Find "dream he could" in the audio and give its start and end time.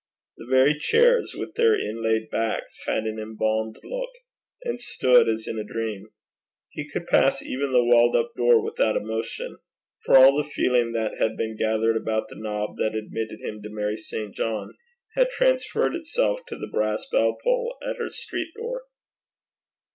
5.63-7.05